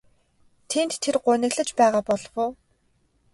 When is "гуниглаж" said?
1.25-1.69